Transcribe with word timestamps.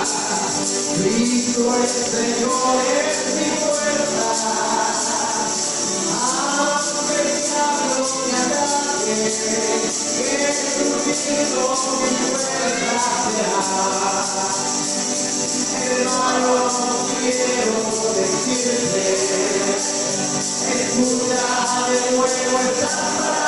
Cristo 0.00 1.76
es 1.84 1.92
Señor, 1.92 2.80
es 3.06 3.18
mi 3.36 3.48
fuerza. 3.60 4.32
Aunque 6.56 7.16
el 7.20 7.28
diablo 7.44 8.00
me 8.26 8.38
ataque, 8.40 9.12
Jesucristo 10.30 11.60
mi 12.00 12.16
fuerza 12.24 12.80
quiero 18.44 18.84
decirte, 18.94 19.02
escucha 20.80 21.44
de 21.90 21.98
nuevo 22.10 22.24
esta. 22.24 23.39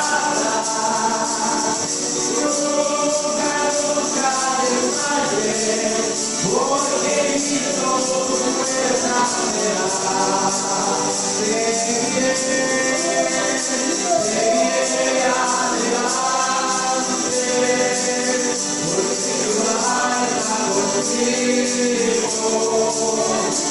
Oh, 12.15 12.19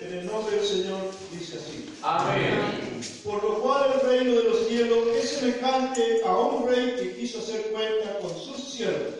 En 0.00 0.12
el 0.18 0.26
nombre 0.26 0.56
del 0.56 0.64
Señor 0.64 1.00
dice 1.32 1.58
así. 1.58 1.90
Amén. 2.02 3.00
Por 3.24 3.42
lo 3.42 3.60
cual 3.60 3.90
el 3.94 4.00
reino 4.08 4.34
de 4.36 4.44
los 4.44 4.66
cielos 4.66 4.98
es 5.16 5.28
semejante 5.30 6.20
a 6.24 6.36
un 6.36 6.68
rey 6.68 6.94
que 6.98 7.16
quiso 7.16 7.40
hacer 7.40 7.70
cuenta 7.72 8.18
con 8.20 8.30
sus 8.30 8.72
siervos. 8.74 9.14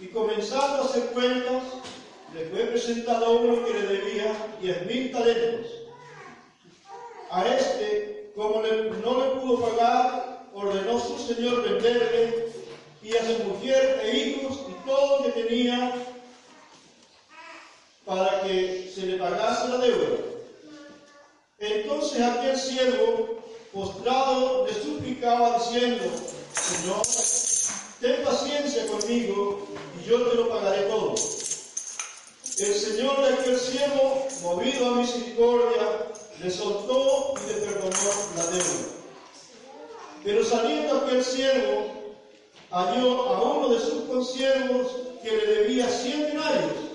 Y 0.00 0.06
comenzando 0.06 0.82
a 0.82 0.84
hacer 0.86 1.06
cuentas, 1.10 1.62
le 2.34 2.46
fue 2.46 2.60
presentado 2.66 3.38
uno 3.40 3.64
que 3.64 3.72
le 3.74 3.82
debía 3.86 4.56
diez 4.60 4.86
mil 4.86 5.10
talentos. 5.10 5.66
A 7.30 7.46
este, 7.46 8.30
como 8.34 8.62
le- 8.62 8.90
no 9.02 9.18
le 9.20 9.26
pudo 9.40 9.60
pagar, 9.60 10.48
ordenó 10.54 10.98
su 10.98 11.18
señor 11.18 11.62
venderle 11.62 12.46
y 13.02 13.14
a 13.14 13.24
su 13.24 13.42
mujer 13.44 14.00
e 14.04 14.16
hijos 14.16 14.60
y 14.70 14.86
todo 14.88 15.18
lo 15.18 15.24
que 15.24 15.42
tenía 15.42 15.92
para 18.06 18.42
que 18.42 18.90
se 18.94 19.04
le 19.04 19.16
pagase 19.18 19.68
la 19.68 19.78
deuda. 19.78 20.16
Entonces 21.58 22.22
aquel 22.22 22.56
siervo, 22.56 23.42
postrado, 23.72 24.64
le 24.66 24.74
suplicaba 24.74 25.58
diciendo, 25.58 26.04
Señor, 26.54 27.02
ten 28.00 28.24
paciencia 28.24 28.86
conmigo 28.86 29.66
y 30.00 30.08
yo 30.08 30.22
te 30.22 30.36
lo 30.36 30.48
pagaré 30.48 30.82
todo. 30.82 31.14
El 32.58 32.74
Señor 32.74 33.26
de 33.26 33.34
aquel 33.34 33.58
siervo, 33.58 34.28
movido 34.42 34.86
a 34.86 34.90
misericordia, 34.92 36.06
le 36.40 36.50
soltó 36.50 37.34
y 37.44 37.48
le 37.48 37.54
perdonó 37.54 38.10
la 38.36 38.46
deuda. 38.46 38.86
Pero 40.22 40.44
saliendo 40.44 40.98
aquel 40.98 41.24
siervo, 41.24 42.14
halló 42.70 43.22
a 43.28 43.42
uno 43.42 43.68
de 43.70 43.80
sus 43.80 44.04
consiervos 44.04 44.92
que 45.22 45.32
le 45.32 45.46
debía 45.46 45.88
cien 45.88 46.22
denarios 46.22 46.85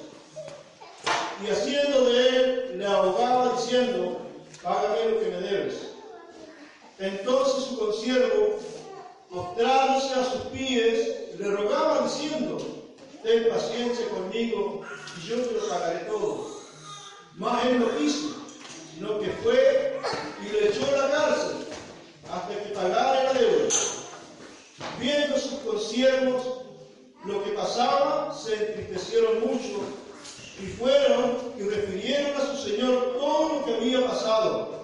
y 1.44 1.50
haciendo 1.50 2.06
de 2.06 2.28
él 2.28 2.76
le 2.78 2.86
ahogaba 2.86 3.54
diciendo, 3.56 4.22
págame 4.62 5.10
lo 5.10 5.20
que 5.20 5.30
me 5.30 5.42
debes. 5.42 5.76
Entonces 7.00 7.64
su 7.64 7.80
consiervo, 7.80 8.60
postrándose 9.30 10.14
a 10.14 10.32
sus 10.32 10.42
pies, 10.52 11.38
le 11.40 11.48
rogaba 11.48 12.04
diciendo, 12.04 12.58
ten 13.24 13.50
paciencia 13.50 14.08
conmigo 14.10 14.82
y 15.18 15.28
yo 15.28 15.42
te 15.42 15.54
lo 15.54 15.68
pagaré 15.68 16.00
todo. 16.06 16.62
Mas 17.36 17.66
él 17.66 17.80
no 17.80 17.98
quiso, 17.98 18.36
sino 18.94 19.20
que 19.20 19.30
fue 19.44 20.00
y 20.46 20.52
le 20.52 20.68
echó 20.70 20.86
a 20.86 20.92
la 20.92 21.12
cárcel 21.12 21.68
hasta 22.32 22.64
que 22.64 22.76
pagara 22.76 23.24
la 23.24 23.34
deuda. 23.34 23.68
Viendo 25.00 25.38
sus 25.38 25.60
consiervos 25.60 26.66
lo 27.26 27.44
que 27.44 27.52
pasaba, 27.52 28.36
se 28.36 28.54
entristecieron 28.54 29.40
mucho 29.42 30.01
y 30.62 30.66
fueron 30.68 31.38
y 31.58 31.64
refirieron 31.64 32.40
a 32.40 32.46
su 32.46 32.70
señor 32.70 33.18
todo 33.18 33.54
lo 33.54 33.66
que 33.66 33.76
había 33.76 34.08
pasado. 34.08 34.82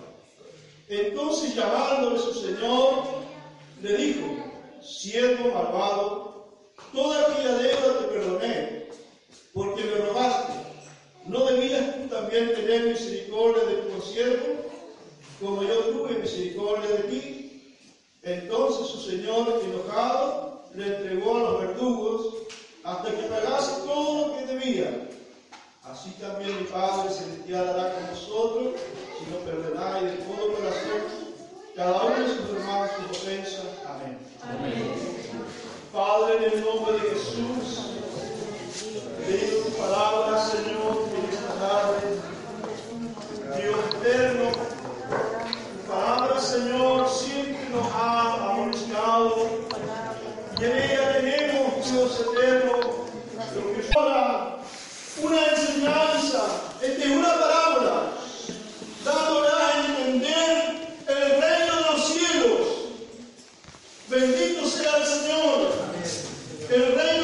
Entonces 0.89 1.55
llamándole 1.55 2.19
su 2.19 2.33
señor, 2.33 3.03
le 3.81 3.97
dijo, 3.97 4.25
siervo 4.81 5.53
malvado, 5.53 6.47
toda 6.93 7.21
aquella 7.21 7.57
deuda 7.57 7.99
te 7.99 8.07
perdoné, 8.07 8.87
porque 9.53 9.83
me 9.83 9.95
robaste. 9.97 10.53
¿No 11.25 11.45
debías 11.45 11.95
tú 11.95 12.07
también 12.07 12.53
tener 12.53 12.87
misericordia 12.87 13.63
de 13.65 13.75
tu 13.75 13.89
consiervo, 13.89 14.45
como 15.41 15.63
yo 15.63 15.79
tuve 15.89 16.19
misericordia 16.19 16.89
de 16.89 17.03
ti? 17.03 17.75
Entonces 18.23 18.87
su 18.87 19.09
señor, 19.09 19.61
enojado, 19.63 20.63
le 20.73 20.87
entregó 20.87 21.35
a 21.35 21.39
los 21.39 21.61
verdugos 21.61 22.33
hasta 22.83 23.09
que 23.11 23.23
pagase 23.23 23.81
todo 23.85 24.27
lo 24.27 24.37
que 24.37 24.45
debía. 24.53 25.09
Así 25.91 26.09
también 26.19 26.57
mi 26.57 26.63
Padre 26.65 27.09
Celestial 27.09 27.69
hará 27.69 27.93
con 27.93 28.07
nosotros 28.07 28.73
si 29.17 29.31
nos 29.31 29.41
perdonáis 29.43 30.03
de 30.03 30.17
todo 30.17 30.53
corazón 30.53 31.27
cada 31.77 32.03
uno 32.03 32.15
de 32.15 32.27
sus 32.27 32.49
hermanos 32.49 32.89
sus 32.97 33.17
ofensas. 33.17 33.65
Amén. 33.85 34.17
Padre, 35.93 36.37
en 36.37 36.53
el 36.53 36.65
nombre 36.65 36.93
de 36.93 36.99
Jesús, 37.11 37.91
leído 39.27 39.61
tu 39.61 39.71
palabra, 39.73 40.43
Señor, 40.43 41.07
en 41.15 41.33
esta 41.33 41.53
tarde. 41.53 42.19
Dios 43.61 43.79
eterno, 43.95 44.51
tu 44.51 45.91
palabra, 45.91 46.39
Señor, 46.39 47.09
siempre 47.09 47.69
nos 47.69 47.87
ha 47.93 48.51
amonestado. 48.51 49.35
Y 50.59 50.63
en 50.65 50.77
ella 50.77 51.13
tenemos, 51.13 51.91
Dios 51.91 52.19
eterno, 52.19 52.73
lo 53.55 53.73
que 53.73 53.97
ahora 53.97 54.56
una 55.21 55.45
enseñanza, 55.47 56.45
este, 56.81 57.09
una 57.09 57.33
parábola, 57.39 58.11
dándole 59.03 59.47
a 59.49 59.85
entender 59.85 60.97
el 61.07 61.41
reino 61.41 61.75
de 61.75 61.81
los 61.91 62.07
cielos. 62.07 62.67
Bendito 64.09 64.67
sea 64.67 64.97
el 64.97 65.05
Señor. 65.05 65.87
El 66.69 66.95
reino 66.95 67.16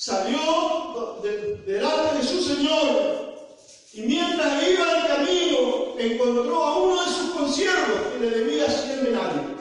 salió 0.00 1.20
delante 1.66 2.16
de 2.16 2.24
su 2.24 2.42
Señor 2.42 3.34
y 3.92 4.00
mientras 4.00 4.66
iba 4.66 4.92
al 4.92 5.06
camino 5.06 5.94
encontró 5.98 6.64
a 6.64 6.78
uno 6.78 7.02
de 7.02 7.08
sus 7.10 7.30
consiervos 7.32 8.00
que 8.10 8.20
le 8.20 8.30
debía 8.30 8.70
100 8.70 9.04
denarios. 9.04 9.59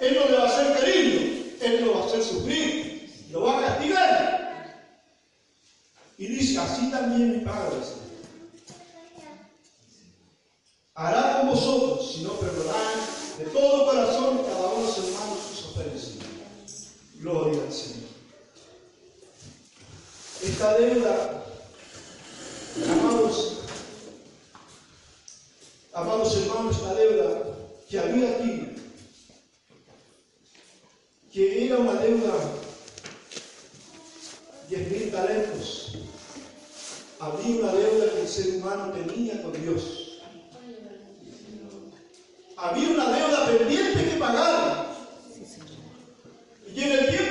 Él 0.00 0.14
no 0.14 0.28
le 0.28 0.36
va 0.36 0.44
a 0.44 0.48
hacer 0.48 0.78
cariño, 0.78 1.20
Él 1.60 1.84
lo 1.84 1.94
va 1.94 2.02
a 2.02 2.06
hacer 2.06 2.22
sufrir, 2.22 3.26
lo 3.30 3.42
va 3.42 3.58
a 3.58 3.66
castigar. 3.66 4.38
Y 6.16 6.26
dice, 6.26 6.58
así 6.58 6.90
también 6.90 7.38
mi 7.38 7.44
Padre, 7.44 7.76
hará 10.94 11.38
con 11.38 11.50
vosotros 11.50 12.12
si 12.12 12.22
no 12.22 12.30
perdonáis 12.32 13.38
de 13.38 13.44
todo 13.46 13.86
corazón 13.86 14.38
cada 14.44 14.68
uno 14.68 14.80
de 14.80 14.86
los 14.86 14.98
hermanos 14.98 15.38
sus 15.48 15.66
ofensas. 15.66 16.12
Gloria 17.14 17.62
al 17.62 17.72
Señor. 17.72 18.08
Esta 20.42 20.78
deuda, 20.78 21.44
amados, 22.84 23.58
amados 25.92 26.36
hermanos, 26.36 26.76
esta 26.76 26.94
deuda 26.94 27.42
que 27.88 27.98
había 27.98 28.30
aquí 28.30 28.67
que 31.32 31.66
era 31.66 31.78
una 31.78 31.94
deuda 31.94 32.32
de 34.68 34.76
10.000 34.76 35.12
talentos. 35.12 35.98
Había 37.20 37.60
una 37.60 37.72
deuda 37.72 38.12
que 38.12 38.20
el 38.20 38.28
ser 38.28 38.54
humano 38.56 38.92
tenía 38.92 39.42
con 39.42 39.52
Dios. 39.52 40.20
Había 42.56 42.88
una 42.88 43.12
deuda 43.12 43.46
pendiente 43.46 44.04
que 44.04 44.16
pagar. 44.18 44.88
Y 46.74 46.80
en 46.80 46.92
el 46.92 47.08
tiempo 47.08 47.27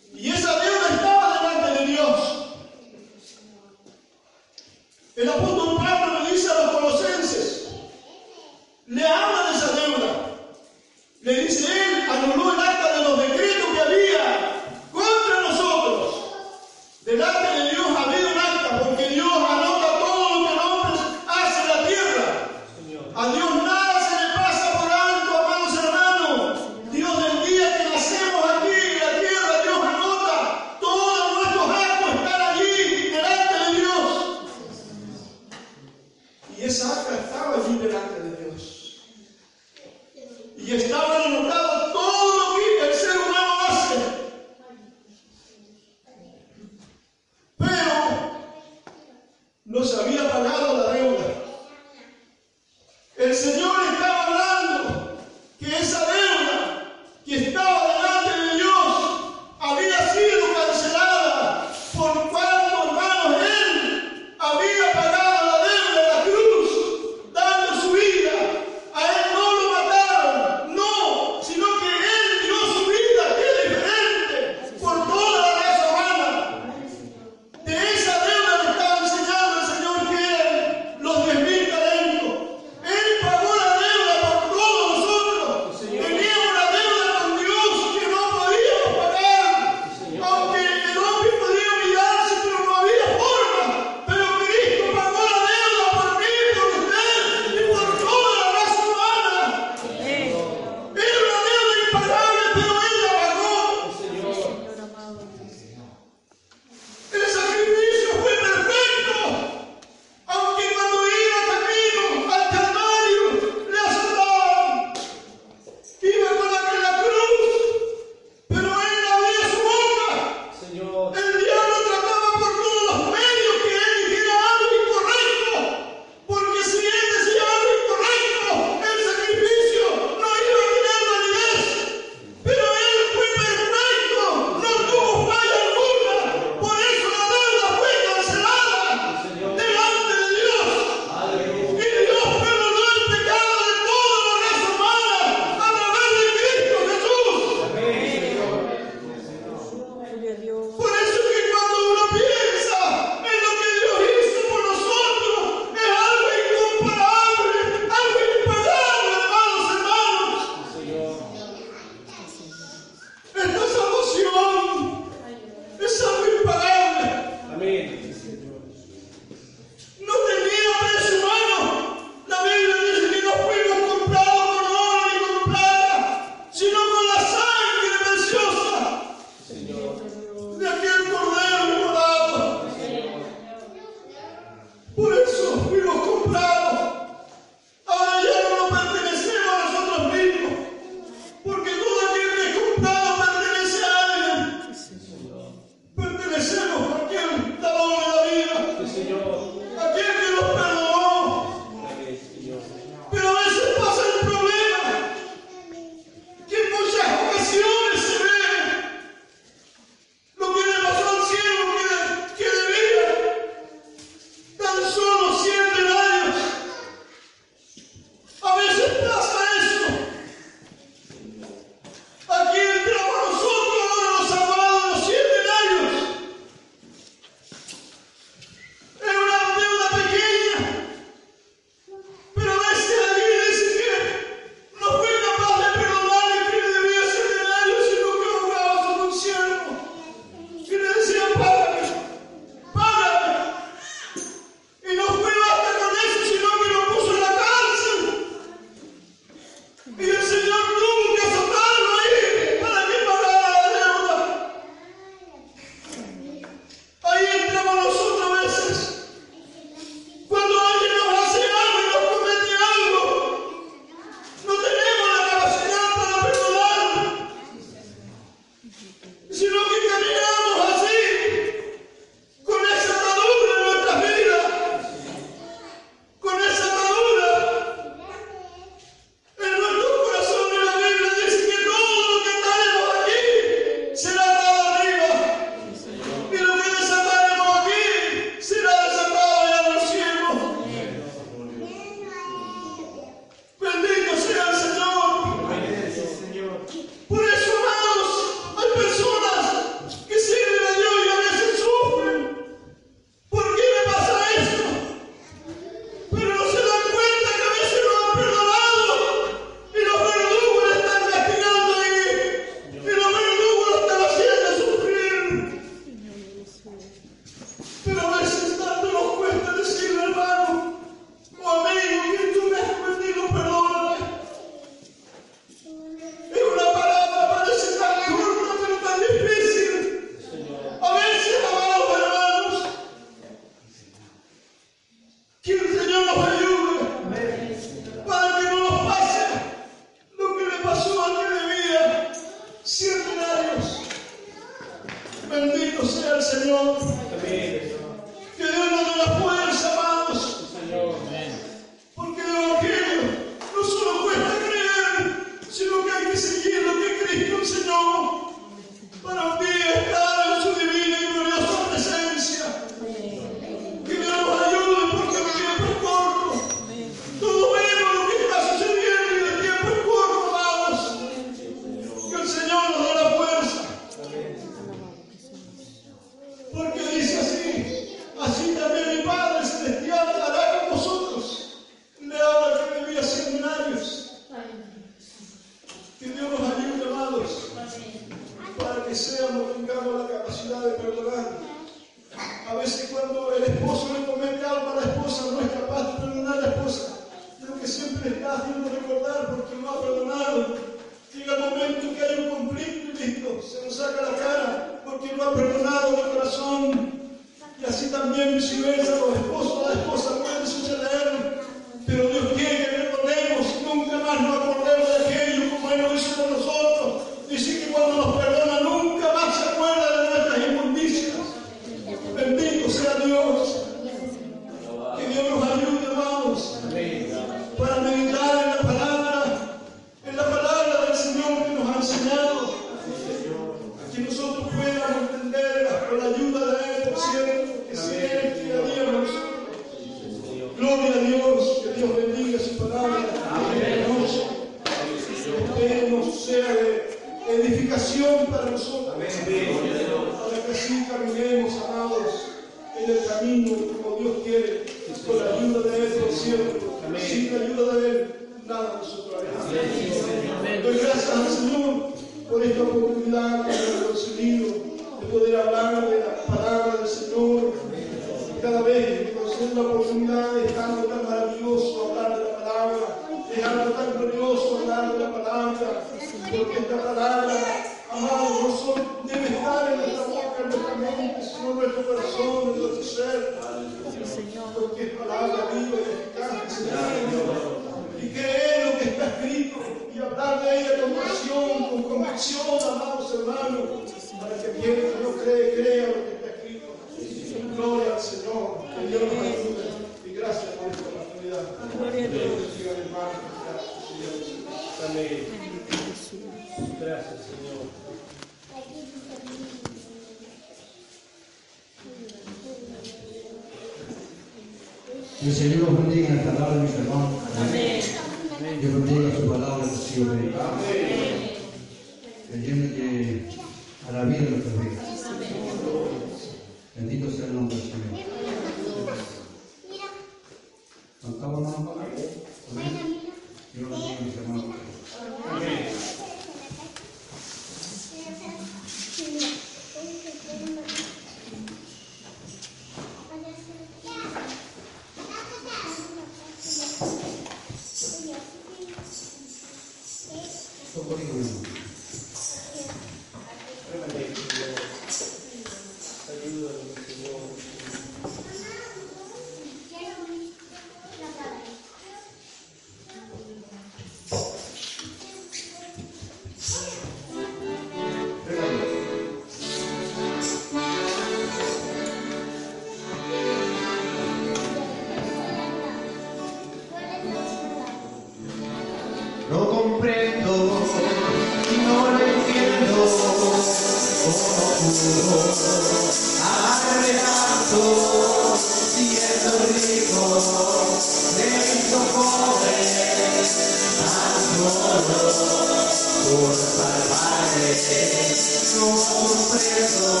salvarme 597.78 598.58
no 598.58 598.76
comprendo 598.76 600.00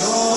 no 0.00 0.33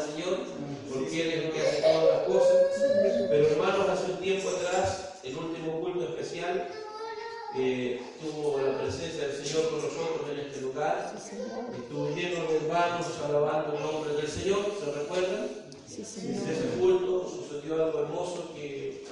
al 0.00 0.10
Señor 0.12 0.38
porque 0.92 1.22
Él 1.22 1.28
es 1.30 1.44
el 1.44 1.52
que 1.52 1.60
hace 1.60 1.82
todas 1.82 2.04
las 2.04 2.26
cosas. 2.26 2.56
Pero 3.30 3.46
hermanos, 3.48 3.88
hace 3.88 4.12
un 4.12 4.18
tiempo 4.18 4.48
atrás, 4.48 5.20
el 5.22 5.36
último 5.36 5.80
culto 5.80 6.04
especial, 6.04 6.68
eh, 7.56 8.00
tuvo 8.20 8.60
la 8.60 8.80
presencia 8.80 9.28
del 9.28 9.44
Señor 9.44 9.70
con 9.70 9.82
nosotros 9.82 10.30
en 10.32 10.38
este 10.40 10.60
lugar. 10.60 11.14
Estuvo 11.16 12.08
lleno 12.10 12.50
de 12.50 12.56
hermanos 12.56 13.06
alabando 13.24 13.76
el 13.76 13.82
nombre 13.82 14.14
del 14.14 14.28
Señor, 14.28 14.66
¿se 14.78 14.90
recuerdan? 14.92 15.48
Sí, 15.86 16.02
En 16.24 16.34
ese 16.34 16.78
culto 16.78 17.28
sucedió 17.28 17.84
algo 17.84 18.00
hermoso 18.00 18.52
que, 18.54 19.04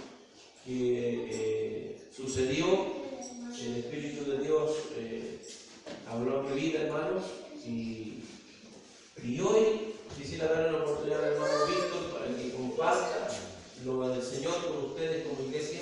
que, 0.65 1.29
eh, 1.31 1.97
sucedió. 2.17 2.99
El 3.61 3.77
Espíritu 3.77 4.31
de 4.31 4.39
Dios 4.39 4.71
eh, 4.97 5.41
habló 6.09 6.39
a 6.39 6.43
mi 6.45 6.61
vida, 6.61 6.83
hermanos, 6.83 7.25
y, 7.67 8.23
y 9.25 9.41
hoy 9.41 9.95
quisiera 10.19 10.49
darle 10.49 10.73
la 10.73 10.79
oportunidad 10.79 11.25
al 11.25 11.33
hermano 11.33 11.67
Víctor 11.67 12.19
para 12.19 12.27
que 12.37 12.53
comparta 12.53 13.29
lo 13.85 14.09
del 14.09 14.23
Señor 14.23 14.55
con 14.67 14.91
ustedes 14.91 15.27
como 15.27 15.49
iglesia 15.49 15.81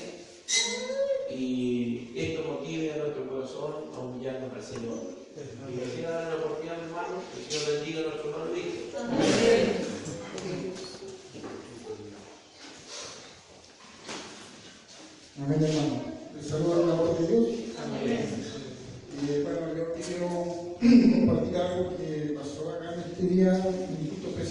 y 1.30 2.12
esto 2.14 2.42
motive 2.44 2.92
a 2.92 2.96
nuestro 2.98 3.28
corazón 3.28 3.72
a 3.94 3.98
humillarnos 3.98 4.52
al 4.52 4.62
Señor. 4.62 4.98
Y 5.68 5.78
quisiera 5.78 6.10
darle 6.10 6.30
la 6.30 6.36
oportunidad, 6.36 6.78
hermanos, 6.78 7.22
que 7.34 7.42
el 7.42 7.50
Señor 7.50 7.74
bendiga 7.74 8.00
a 8.00 8.02
nuestro 8.04 8.30
hermano 8.30 8.52
Víctor. 8.52 9.02
Amén, 15.38 15.64
hermano. 15.64 16.02
Les 16.34 16.46
saludo 16.46 16.82
en 16.82 16.88
la 16.88 16.94
voz 16.94 17.20
de 17.20 17.26
Dios. 17.26 17.46
Amén. 17.84 18.46
Y 19.18 19.42
bueno, 19.42 19.74
yo 19.74 19.94
quiero 19.94 20.28
compartir 20.78 21.56
algo 21.56 21.96
que 21.96 22.36
pasó 22.38 22.70
acá 22.70 22.94
en 22.94 23.00
este 23.00 23.22
día, 23.34 23.52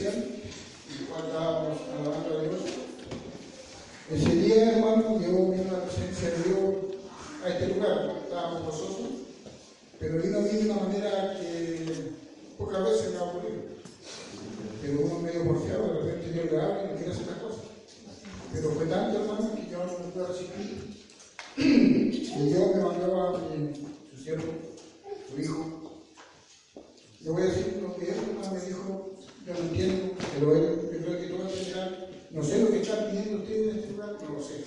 el 0.03 1.05
cual 1.07 1.23
estábamos 1.25 1.79
alabando 1.89 2.39
a 2.39 2.43
Dios. 2.43 2.61
Ese 4.11 4.35
día, 4.35 4.71
hermano, 4.73 5.21
yo 5.21 5.51
vino 5.51 5.71
la 5.71 5.85
presencia 5.85 6.31
de 6.31 6.43
Dios 6.43 6.75
a 7.43 7.49
este 7.49 7.67
lugar, 7.67 8.15
estábamos 8.23 8.63
nosotros, 8.63 9.09
pero 9.97 10.21
vino 10.21 10.41
de 10.41 10.69
una 10.69 10.81
manera 10.81 11.37
que 11.39 12.11
pocas 12.57 12.83
veces 12.83 13.11
me 13.13 13.17
ha 13.19 13.23
ocurrido. 13.23 13.61
Pero 14.81 14.99
uno 15.01 15.19
medio 15.19 15.45
porfiado, 15.45 15.93
de 15.93 16.11
repente 16.11 16.33
Dios 16.33 16.51
le 16.51 16.61
habla 16.61 16.83
y 16.83 16.87
le 16.87 16.95
quiere 16.95 17.11
hacer 17.11 17.27
las 17.27 17.37
cosas. 17.37 17.63
Pero 18.51 18.71
fue 18.71 18.85
tanto, 18.87 19.21
hermano, 19.21 19.55
que 19.55 19.71
yo 19.71 19.85
no 19.85 19.93
pude. 20.11 20.25
Y 21.57 22.49
Dios 22.49 22.75
me 22.75 22.83
mandó 22.83 23.29
a 23.29 23.39
su 23.39 24.21
siervo, 24.21 24.53
su 25.29 25.41
hijo. 25.41 26.01
Le 27.21 27.31
voy 27.31 27.41
a 27.41 27.45
decir 27.45 27.79
lo 27.81 27.95
que 27.95 28.11
él 28.11 28.17
me 28.51 28.59
dijo, 28.59 29.14
yo 29.45 29.53
no 29.53 29.59
entiendo, 29.59 30.15
pero 30.33 30.55
yo 30.55 31.05
creo 31.05 31.21
que 31.21 31.27
todo 31.27 31.47
entenderán. 31.47 32.07
No 32.31 32.43
sé 32.43 32.59
lo 32.59 32.69
que 32.69 32.81
están 32.81 33.11
pidiendo 33.11 33.43
ustedes 33.43 33.69
en 33.69 33.79
este 33.79 33.91
lugar, 33.91 34.17
no 34.21 34.37
lo 34.37 34.43
sé. 34.43 34.65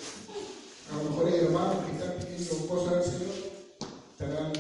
A 0.91 0.97
lo 0.97 1.11
mejor 1.11 1.27
hay 1.27 1.35
hermanos 1.41 1.85
que 1.85 1.93
están 1.93 2.15
pidiendo 2.19 2.67
cosas 2.67 2.93
al 2.95 3.05
Señor, 3.05 3.35
estarán 4.13 4.53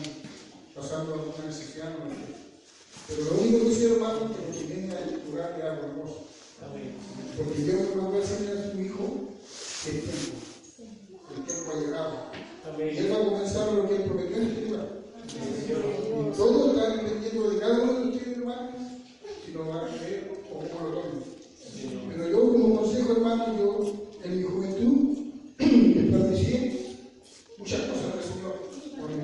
pasando 0.74 1.14
alguna 1.14 1.46
necesidad, 1.46 1.90
no 1.98 2.04
lo 2.04 2.10
sé. 2.10 2.34
Pero 3.06 3.24
lo 3.24 3.40
único 3.40 3.64
que 3.64 3.74
sé, 3.74 3.92
hermano, 3.94 4.18
es 4.26 4.36
que 4.36 4.46
lo 4.46 4.52
que 4.58 4.74
viene 4.74 4.94
a 4.94 5.00
este 5.00 5.30
lugar 5.30 5.54
es 5.56 5.64
algo 5.64 5.82
hermoso. 5.86 6.24
Porque 7.36 7.64
yo 7.64 7.72
me 7.94 8.02
voy 8.02 8.16
a 8.16 8.20
enseñar 8.20 8.56
a 8.58 8.72
su 8.72 8.80
hijo 8.80 9.04
que 9.84 9.90
el 9.90 10.02
tiempo, 10.02 10.36
el 11.36 11.44
tiempo 11.44 11.70
ha 11.70 11.80
llegado. 11.80 12.14
Y 12.76 12.96
él 12.98 13.12
va 13.12 13.16
a 13.16 13.24
comenzar 13.24 13.72
lo 13.72 13.88
que 13.88 13.94
prometió 13.94 14.36
en 14.36 14.46
este 14.48 14.66
lugar. 14.66 14.88
Y 15.24 16.36
todos 16.36 16.76
están 16.76 16.96
dependiendo 16.96 17.50
de 17.50 17.58
cada 17.58 17.78
uno 17.78 17.92
de 17.92 18.08
ustedes, 18.08 18.38
hermanos, 18.38 18.77
si 19.48 19.54
lo 19.54 19.64
van 19.68 19.78
a 19.78 19.96
creer 19.96 20.42
o 20.50 20.58
cómo 20.58 20.90
lo 20.90 21.00
tomen. 21.00 21.22
Pero 22.08 22.28
yo, 22.28 22.52
como 22.52 22.76
consejo, 22.76 23.12
hermano, 23.12 23.58
yo 23.58 23.92
en 24.24 24.36
mi 24.36 24.42
juventud 24.42 25.18
desperdicié 25.58 26.96
muchas 27.56 27.80
cosas 27.82 28.14
del 28.14 28.24
Señor 28.24 28.54
por 29.00 29.10
mi. 29.10 29.16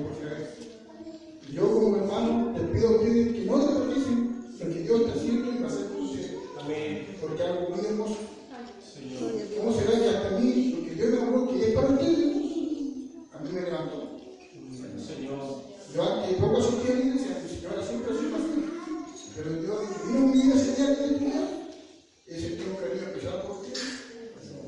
Y 1.47 1.53
yo, 1.53 1.73
como 1.73 1.97
hermano, 1.97 2.53
les 2.57 2.69
pido 2.69 2.87
a 2.87 2.91
ustedes 2.91 3.33
que 3.33 3.45
no 3.45 3.57
desperdicien 3.59 4.45
lo 4.59 4.65
que 4.65 4.81
Dios 4.81 5.01
está 5.01 5.13
haciendo 5.13 5.51
y 5.51 5.57
va 5.57 5.65
a 5.65 5.67
hacer 5.67 5.87
con 5.89 6.01
ustedes. 6.01 6.31
Porque 7.21 7.43
algo 7.43 7.69
muy 7.75 7.85
hermoso. 7.85 8.17
¿Cómo 9.57 9.73
será 9.73 9.99
que 9.99 10.09
hasta 10.09 10.39
mí, 10.39 10.75
lo 10.75 10.85
que 10.87 10.95
Dios 10.95 11.09
me 11.11 11.21
habló, 11.21 11.47
que 11.49 11.67
es 11.67 11.73
para 11.75 11.89
ustedes, 11.89 12.17
a 13.31 13.39
mí 13.39 13.49
me 13.53 13.61
levantó? 13.61 14.09
Yo 15.93 16.03
antes 16.03 16.37
poco 16.37 16.57
asistía 16.57 16.93
a 16.93 16.95
la 16.95 17.03
iglesia, 17.03 17.41
mi 17.43 17.55
señora 17.55 17.85
siempre 17.85 18.13
ha 18.13 18.19
sido 18.19 18.31
pastor. 18.31 18.74
Pero 19.35 19.49
Dios 19.61 19.79
vino 20.07 20.27
mi 20.27 20.41
vida 20.41 20.55
ese 20.55 20.75
día 20.75 20.95
que 20.95 21.03
este 21.03 21.19
lugar, 21.19 21.47
he 22.25 22.39
sentido 22.39 22.71
un 22.71 22.77
cariño 22.77 23.07
especial 23.07 23.41
por 23.41 23.51
ustedes. 23.57 23.83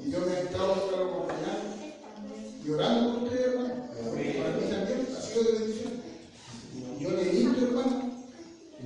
Y 0.03 0.09
Dios 0.09 0.25
me 0.25 0.33
ha 0.33 0.39
estado 0.41 0.73
estar 0.75 0.99
acompañando 1.07 1.67
y 2.65 2.69
orando 2.71 3.13
por 3.13 3.23
ustedes, 3.23 3.47
hermano. 3.47 3.75
Para 3.95 4.11
mí 4.11 4.63
también 4.69 5.07
ha 5.17 5.21
sido 5.21 5.43
de 5.43 5.51
bendición. 5.53 5.93
Yo 6.99 7.09
le 7.11 7.21
he 7.21 7.31
visto, 7.31 7.65
hermano, 7.65 8.11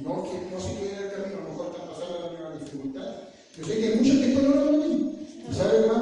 no 0.03 0.23
que 0.23 0.35
no 0.53 0.61
se 0.61 0.71
quede 0.77 0.91
en 0.91 1.03
el 1.03 1.11
camino, 1.11 1.37
a 1.37 1.41
lo 1.41 1.49
mejor 1.49 1.65
están 1.71 1.87
pasando 1.89 2.15
la 2.19 2.29
misma 2.29 2.63
dificultad. 2.63 3.09
Yo 3.57 3.65
sé 3.65 3.71
que 3.79 3.85
hay 3.87 3.95
muchos 3.95 4.17
que 4.17 4.27
están 4.33 4.45
orando 4.51 4.71
por 4.71 4.87
mí. 4.87 5.27
Sabe, 5.51 5.77
hermano, 5.79 6.00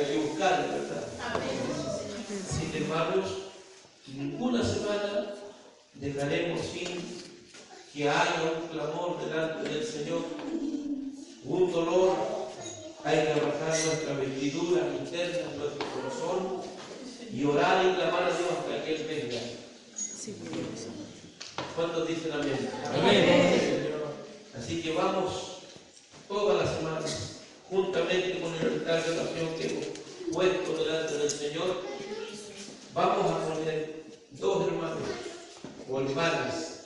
hay 0.00 0.06
que 0.06 0.16
buscar 0.18 0.50
la 0.50 0.66
verdad. 0.66 1.06
Sin 2.48 2.82
hermanos, 2.82 3.26
ninguna 4.06 4.64
semana 4.64 5.34
dejaremos 5.94 6.60
sin 6.60 7.20
que 7.92 8.08
haya 8.08 8.52
un 8.60 8.68
clamor 8.68 9.20
delante 9.22 9.68
del 9.68 9.84
Señor, 9.84 10.24
un 11.44 11.72
dolor, 11.72 12.16
hay 13.04 13.16
que 13.16 13.40
bajar 13.40 13.84
nuestra 13.84 14.14
vestidura 14.14 14.82
interna, 14.98 15.56
nuestro 15.56 15.86
corazón 15.90 16.62
y 17.32 17.44
orar 17.44 17.84
y 17.84 17.94
clamar 17.94 18.24
a 18.24 18.26
Dios 18.28 18.50
hasta 18.58 18.84
que 18.84 18.96
Él 18.96 19.06
venga. 19.08 19.40
¿Cuántos 21.76 22.08
dicen 22.08 22.32
amén? 22.32 22.70
Amén. 22.94 23.90
Así 24.56 24.82
que 24.82 24.92
vamos 24.92 25.62
todas 26.28 26.64
las 26.64 26.76
semanas, 26.76 27.39
juntamente 27.70 28.40
con 28.40 28.52
el 28.54 28.80
altar 28.80 29.04
de 29.04 29.20
oración 29.20 29.48
que 29.56 29.66
hemos 29.68 29.86
puesto 30.32 30.84
delante 30.84 31.18
del 31.18 31.30
Señor, 31.30 31.82
vamos 32.92 33.30
a 33.30 33.46
poner 33.46 34.02
dos 34.32 34.66
hermanos 34.66 34.98
o 35.88 36.00
hermanas 36.00 36.80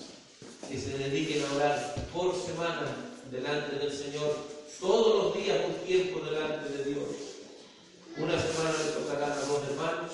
que 0.69 0.79
se 0.79 0.99
dediquen 0.99 1.43
a 1.45 1.57
orar 1.57 1.95
por 2.13 2.35
semana 2.37 2.95
delante 3.31 3.77
del 3.77 3.93
Señor, 3.93 4.37
todos 4.79 5.25
los 5.25 5.43
días 5.43 5.59
un 5.67 5.87
tiempo 5.87 6.21
delante 6.21 6.69
de 6.77 6.85
Dios. 6.85 7.09
Una 8.19 8.39
semana 8.39 8.75
le 8.79 8.91
tocarán 8.93 9.33
a 9.33 9.41
dos 9.41 9.63
hermanos, 9.71 10.13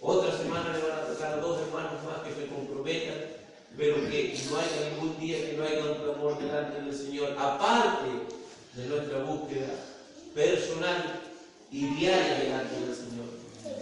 otra 0.00 0.38
semana 0.38 0.76
le 0.76 0.88
van 0.88 0.98
a 0.98 1.06
tocar 1.06 1.32
a 1.34 1.36
dos 1.38 1.60
hermanos 1.60 2.04
más 2.04 2.22
que 2.26 2.40
se 2.40 2.48
comprometan, 2.48 3.14
pero 3.76 3.96
que 3.96 4.38
no 4.48 4.58
haya 4.58 4.90
ningún 4.90 5.18
día 5.18 5.38
que 5.38 5.56
no 5.56 5.64
haya 5.64 5.84
un 5.84 5.94
clamor 6.04 6.38
delante 6.38 6.80
del 6.80 6.96
Señor, 6.96 7.36
aparte 7.36 8.41
de 8.74 8.86
nuestra 8.86 9.18
búsqueda 9.24 9.68
personal 10.34 11.20
y 11.70 11.86
diaria 11.94 12.38
delante 12.38 12.74
del 12.80 12.94
Señor. 12.94 13.26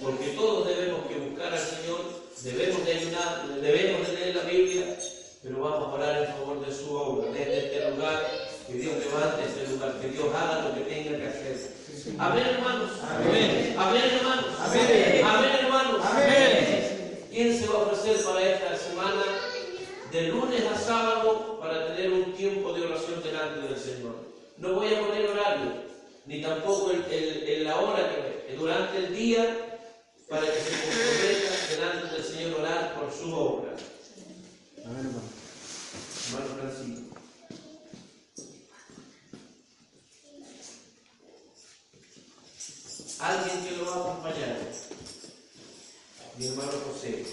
Porque 0.01 0.29
todos 0.31 0.69
debemos 0.69 1.07
que 1.07 1.19
buscar 1.19 1.53
al 1.53 1.59
Señor, 1.59 2.01
debemos 2.43 2.85
de 2.85 2.93
ayunar, 2.93 3.47
debemos 3.61 4.07
de 4.09 4.15
leer 4.15 4.37
la 4.37 4.43
Biblia, 4.43 4.99
pero 5.43 5.61
vamos 5.61 5.89
a 5.89 5.95
orar 5.95 6.23
en 6.23 6.33
favor 6.35 6.67
de 6.67 6.75
su 6.75 6.95
obra, 6.95 7.31
desde 7.33 7.67
este 7.67 7.91
lugar, 7.91 8.31
que 8.67 8.75
Dios 8.75 8.95
levante 8.99 9.45
este 9.47 9.73
lugar, 9.73 10.01
que 10.01 10.09
Dios 10.09 10.27
haga 10.35 10.69
lo 10.69 10.75
que 10.75 10.81
tenga 10.81 11.19
que 11.19 11.27
hacer. 11.27 11.81
Amén, 12.19 12.45
hermanos. 12.47 12.91
Amén. 13.03 13.75
Amén, 13.79 14.03
hermanos. 14.13 14.47
Amén. 14.59 15.25
Amén, 15.25 15.51
hermanos. 15.61 16.05
Amén. 16.05 17.27
¿Quién 17.31 17.59
se 17.59 17.67
va 17.69 17.75
a 17.75 17.83
ofrecer 17.83 18.25
para 18.25 18.43
esta 18.43 18.77
semana, 18.77 19.23
de 20.11 20.23
lunes 20.29 20.63
a 20.67 20.79
sábado, 20.79 21.59
para 21.61 21.95
tener 21.95 22.13
un 22.13 22.33
tiempo 22.35 22.73
de 22.73 22.87
oración 22.87 23.23
delante 23.23 23.69
del 23.69 23.79
Señor? 23.79 24.30
No 24.61 24.75
voy 24.75 24.95
a 24.95 25.01
poner 25.01 25.27
horario, 25.31 25.73
ni 26.27 26.41
tampoco 26.43 26.91
el, 26.93 27.03
el- 27.11 27.43
el- 27.49 27.65
la 27.65 27.81
hora 27.81 28.11
que 28.47 28.55
durante 28.55 28.99
el 28.99 29.17
día, 29.17 29.79
para 30.29 30.43
que 30.43 30.61
se 30.61 30.71
comprometa 30.71 31.67
delante 31.71 32.15
del 32.15 32.25
Señor 32.25 32.61
orar 32.61 32.95
por 32.95 33.11
su 33.13 33.35
obra. 33.35 33.73
Amén, 34.85 35.07
hermano. 35.07 35.31
Hermano 36.29 36.55
Francisco. 36.61 37.17
Alguien 43.21 43.65
que 43.65 43.77
lo 43.77 43.85
va 43.87 43.95
a 43.97 44.01
acompañar. 44.01 44.59
Mi 46.39 46.47
hermano 46.47 46.73
José. 46.87 47.25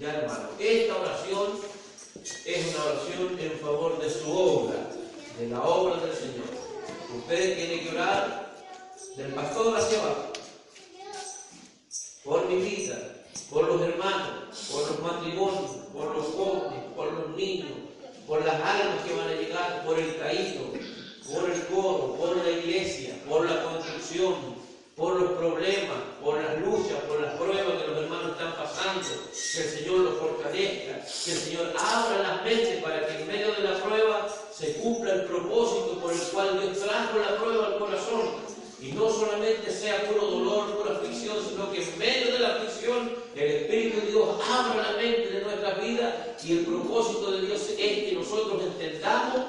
Ya 0.00 0.12
hermano, 0.12 0.48
esta 0.58 0.96
oración 0.96 1.50
es 2.44 2.74
una 2.74 2.84
oración 2.84 3.38
en 3.38 3.52
favor 3.60 4.00
de 4.00 4.10
su 4.10 4.28
obra, 4.28 4.90
de 5.38 5.48
la 5.48 5.62
obra 5.62 6.04
del 6.04 6.16
Señor. 6.16 6.48
Ustedes 7.16 7.56
tienen 7.56 7.84
que 7.84 7.90
orar 7.90 8.54
del 9.16 9.34
pastor 9.34 9.76
hacia 9.76 10.02
abajo 10.02 10.32
por 12.24 12.48
mi 12.48 12.56
vida, 12.56 12.98
por 13.50 13.68
los 13.68 13.82
hermanos, 13.82 14.68
por 14.72 14.90
los 14.90 15.00
matrimonios, 15.00 15.70
por 15.92 16.16
los 16.16 16.26
jóvenes, 16.26 16.84
por 16.96 17.12
los 17.12 17.36
niños, 17.36 17.70
por 18.26 18.44
las 18.44 18.54
almas 18.54 19.04
que 19.06 19.14
van 19.14 19.28
a 19.28 19.34
llegar, 19.34 19.84
por 19.86 19.96
el 19.96 20.18
caído, 20.18 20.62
por 21.32 21.50
el 21.50 21.66
coro, 21.66 22.16
por 22.18 22.36
la 22.38 22.50
iglesia, 22.50 23.14
por 23.28 23.48
la 23.48 23.62
construcción, 23.62 24.53
por 24.96 25.20
los 25.20 25.32
problemas, 25.32 25.98
por 26.22 26.40
las 26.40 26.60
luchas, 26.60 26.98
por 27.08 27.20
las 27.20 27.34
pruebas 27.34 27.82
que 27.82 27.88
los 27.88 27.98
hermanos 27.98 28.32
están 28.32 28.54
pasando, 28.54 29.08
que 29.32 29.62
el 29.62 29.68
Señor 29.68 29.98
los 30.00 30.14
fortalezca, 30.18 31.00
que 31.24 31.32
el 31.32 31.38
Señor 31.38 31.72
abra 31.76 32.22
las 32.22 32.44
mentes 32.44 32.82
para 32.82 33.06
que 33.06 33.20
en 33.20 33.26
medio 33.26 33.52
de 33.54 33.62
la 33.62 33.82
prueba 33.82 34.28
se 34.56 34.74
cumpla 34.74 35.14
el 35.14 35.24
propósito 35.24 35.98
por 36.00 36.12
el 36.12 36.20
cual 36.20 36.60
Dios 36.60 36.78
trajo 36.78 37.18
la 37.18 37.36
prueba 37.38 37.66
al 37.66 37.78
corazón. 37.78 38.44
Y 38.80 38.92
no 38.92 39.10
solamente 39.10 39.70
sea 39.70 40.06
puro 40.06 40.26
dolor, 40.26 40.76
pura 40.76 40.96
aflicción, 40.96 41.38
sino 41.48 41.72
que 41.72 41.82
en 41.82 41.98
medio 41.98 42.34
de 42.34 42.38
la 42.38 42.56
aflicción 42.56 43.12
el 43.34 43.50
Espíritu 43.50 44.00
de 44.00 44.12
Dios 44.12 44.28
abra 44.48 44.92
la 44.92 44.96
mente 44.98 45.30
de 45.30 45.40
nuestra 45.40 45.74
vida 45.74 46.36
y 46.44 46.58
el 46.58 46.66
propósito 46.66 47.32
de 47.32 47.46
Dios 47.46 47.62
es 47.70 48.04
que 48.04 48.12
nosotros 48.12 48.62
entendamos 48.62 49.40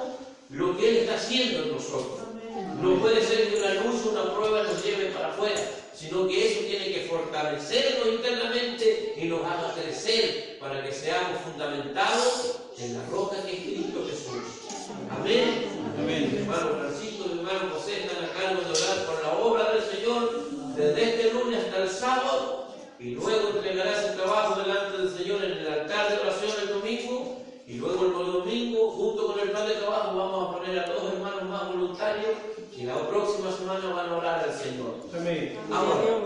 lo 0.50 0.76
que 0.76 0.88
Él 0.88 0.96
está 0.96 1.16
haciendo 1.16 1.64
en 1.64 1.72
nosotros. 1.72 2.25
No 2.56 2.98
puede 3.00 3.22
ser 3.22 3.50
que 3.50 3.56
una 3.56 3.74
luz 3.74 4.06
o 4.06 4.10
una 4.10 4.34
prueba 4.34 4.62
nos 4.62 4.82
lleve 4.82 5.06
para 5.06 5.28
afuera, 5.28 5.60
sino 5.94 6.26
que 6.26 6.52
eso 6.52 6.60
tiene 6.66 6.86
que 6.86 7.06
fortalecernos 7.10 8.08
internamente 8.08 9.14
y 9.16 9.24
nos 9.26 9.44
haga 9.44 9.74
crecer 9.74 10.56
para 10.58 10.82
que 10.82 10.90
seamos 10.90 11.40
fundamentados 11.42 12.60
en 12.78 12.94
la 12.94 13.04
roca 13.10 13.36
que 13.42 13.52
es 13.52 13.60
Cristo 13.60 14.06
Jesús. 14.08 14.88
Amén. 15.10 15.66
Amén. 15.98 16.38
Hermano 16.40 16.78
Francisco 16.78 17.24
y 17.28 17.38
hermano 17.38 17.74
José 17.74 18.04
están 18.04 18.24
a 18.24 18.32
cargo 18.32 18.62
de 18.62 18.70
orar 18.70 19.06
por 19.06 19.22
la 19.22 19.32
obra 19.38 19.72
del 19.72 19.82
Señor 19.82 20.44
desde 20.76 21.04
este 21.04 21.32
lunes 21.34 21.62
hasta 21.64 21.82
el 21.82 21.90
sábado 21.90 22.68
y 22.98 23.10
luego 23.10 23.48
entregarás 23.50 24.04
el 24.04 24.16
trabajo 24.16 24.62
delante 24.62 24.96
del 24.96 25.10
Señor 25.10 25.44
en 25.44 25.52
el 25.52 25.66
altar 25.66 26.08
de 26.10 26.20
oración 26.20 26.52
el 26.62 26.68
domingo 26.68 27.25
y 27.66 27.74
luego 27.74 28.06
el 28.06 28.32
domingo 28.32 28.90
junto 28.90 29.26
con 29.26 29.40
el 29.40 29.50
plan 29.50 29.66
de 29.66 29.74
trabajo 29.74 30.16
vamos 30.16 30.48
a 30.48 30.58
poner 30.58 30.78
a 30.78 30.86
dos 30.86 31.12
hermanos 31.12 31.42
más 31.48 31.68
voluntarios 31.68 32.30
y 32.76 32.84
la 32.84 33.08
próxima 33.08 33.50
semana 33.50 33.92
van 33.92 34.08
a 34.08 34.16
orar 34.18 34.44
al 34.44 34.54
Señor. 34.54 34.94
Amén. 35.12 35.58
Ahora, 35.72 36.20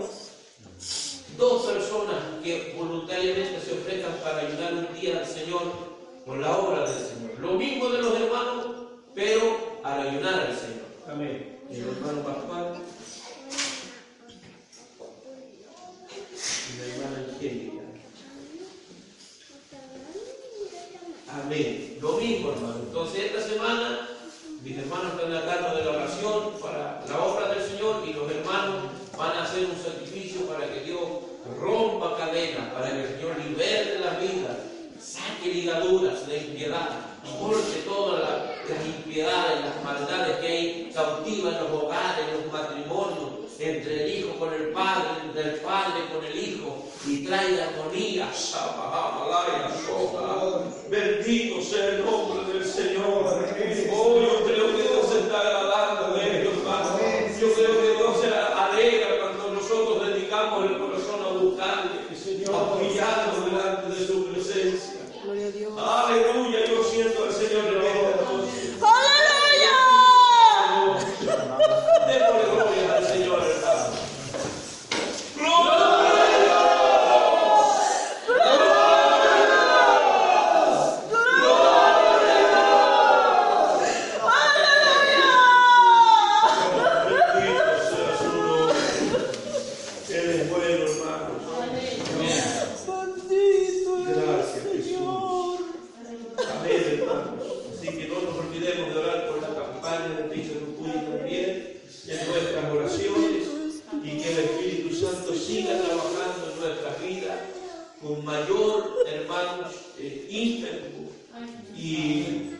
dos 1.37 1.63
personas 1.63 2.15
que 2.43 2.75
voluntariamente 2.77 3.59
se 3.59 3.73
ofrezcan 3.73 4.13
para 4.23 4.47
ayudar 4.47 4.73
un 4.73 4.99
día 4.99 5.17
al 5.19 5.25
Señor 5.25 5.63
con 6.25 6.41
la 6.41 6.57
obra 6.57 6.81
del 6.81 6.99
Señor. 6.99 7.39
Lo 7.39 7.53
mismo 7.53 7.89
de 7.89 7.97
los 8.03 8.13
hermanos, 8.13 8.65
pero 9.15 9.79
al 9.83 10.07
ayunar 10.07 10.33
al 10.41 10.55
Señor. 10.55 10.85
Amén. 11.09 11.59
El 11.71 11.87
hermano 11.87 12.21
Pascual 12.21 12.75
y 16.69 16.77
la 16.77 16.85
hermana 16.85 17.25
Angélica. 17.33 17.80
Amén. 21.33 21.97
Lo 22.01 22.13
mismo, 22.13 22.51
hermano. 22.51 22.75
Entonces, 22.87 23.31
esta 23.31 23.41
semana, 23.41 24.09
mis 24.63 24.77
hermanos 24.77 25.13
están 25.13 25.33
a 25.33 25.45
cargo 25.45 25.77
de 25.77 25.85
la 25.85 25.91
oración 25.91 26.51
para 26.61 27.03
la 27.07 27.23
obra 27.23 27.53
del 27.53 27.63
Señor 27.63 28.03
y 28.05 28.13
los 28.13 28.29
hermanos 28.29 28.75
van 29.17 29.37
a 29.37 29.43
hacer 29.43 29.65
un 29.65 29.77
sacrificio 29.81 30.45
para 30.47 30.67
que 30.73 30.81
Dios 30.81 30.99
rompa 31.57 32.17
cadenas, 32.17 32.73
para 32.73 32.91
que 32.91 33.03
el 33.03 33.15
Señor 33.15 33.37
liberte 33.37 33.99
las 33.99 34.19
vidas, 34.19 34.57
saque 34.99 35.53
ligaduras 35.53 36.27
de 36.27 36.37
impiedad, 36.37 36.89
corte 37.39 37.81
todas 37.85 38.21
las, 38.67 38.85
impiedades, 38.85 39.61
las 39.61 39.83
maldades 39.85 40.37
que 40.37 40.47
hay 40.47 40.91
cautivas 40.93 41.55
en 41.55 41.63
los 41.63 41.83
hogares, 41.83 42.25
en 42.27 42.41
los 42.41 42.51
matrimonios, 42.51 43.29
entre 43.57 44.03
el 44.03 44.19
hijo 44.19 44.35
con 44.37 44.53
el 44.53 44.69
padre, 44.69 45.09
entre 45.23 45.41
el 45.43 45.59
padre 45.61 46.01
con 46.13 46.25
el 46.25 46.37
hijo, 46.37 46.90
y 47.05 47.25
traiga 47.25 47.67
armonía. 47.69 48.29
Shabahamalaya, 48.31 49.69
Shoha. 49.85 50.61
Bendito 50.89 51.61
sea 51.61 51.85
el 51.89 52.05
nombre 52.05 52.53
del 52.53 52.65
Señor. 52.65 53.23
Oh, 53.93 54.19
yo 54.19 54.43
creo 54.45 54.67
que 54.75 54.83
Dios 54.83 55.07
se 55.11 55.19
está 55.19 55.39
agradando 55.39 56.15
de 56.17 56.41
ellos, 56.41 56.53
hermano. 56.57 56.99
Yo 57.39 57.47
creo 57.53 57.73
que 57.81 57.89
Dios 57.97 58.13
se 58.21 58.27
alegra 58.27 59.09
cuando 59.19 59.43
nosotros 59.53 60.07
dedicamos 60.07 60.65
el 60.65 60.77
corazón 60.77 61.19
a 61.23 61.29
buscarle, 61.29 61.99
a 62.47 62.55
humillarnos 62.73 63.45
delante 63.45 63.87
de 63.99 64.07
su 64.07 64.15
presencia. 64.27 64.99
Gloria 65.23 65.47
a 65.47 65.51
Dios. 65.51 65.73
Aleluya, 65.77 66.59
yo 66.65 66.83
siento 66.83 67.23
al 67.23 67.33
Señor 67.33 67.65
en 67.65 67.81
esta 67.81 68.23
noche. 68.25 68.59
¡Aleluya! 68.81 69.75
Démosle 72.07 72.45
gloria 72.51 72.83
al 72.97 73.05
Señor, 73.07 73.39
hermano. 73.41 73.91
¡Gloria! 75.37 76.51
Bendito 87.05 87.65
sea 87.89 88.11
su 88.17 88.27
nombre. 88.37 88.79
Él 90.09 90.29
es 90.29 90.49
bueno, 90.49 90.83
hermanos. 90.85 91.39
Gracias, 94.07 94.63
Jesús. 94.71 95.59
Amén, 96.51 96.81
hermanos. 96.91 97.39
Así 97.73 97.87
que 97.89 98.07
no 98.07 98.15
nos 98.21 98.35
olvidemos 98.37 98.93
de 98.93 98.99
orar 98.99 99.19
por 99.27 99.37
la 99.41 99.51
campaña 99.55 100.09
de 100.17 100.23
Cristo 100.29 100.53
Rupuy 100.59 100.91
también 100.91 101.47
en 102.07 102.19
nuestras 102.27 102.65
oraciones 102.71 103.43
y 104.03 104.05
que 104.17 104.27
el 104.31 104.39
Espíritu 104.39 104.89
Santo 104.95 105.33
siga 105.33 105.81
trabajando 105.81 106.51
en 106.51 106.59
nuestras 106.59 106.95
vidas 107.01 107.39
con 108.01 108.25
mayor, 108.25 108.75
hermanos, 109.07 109.73
eh, 109.97 110.27
ímpetu. 110.29 111.09
Y 111.77 112.51